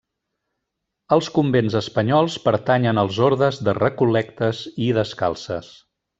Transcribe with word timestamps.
Els 1.17 1.27
convents 1.35 1.75
espanyols 1.79 2.37
pertanyen 2.47 3.03
als 3.03 3.21
ordes 3.27 3.61
de 3.69 3.77
recol·lectes 3.81 4.63
i 4.87 4.89
descalces. 5.01 5.71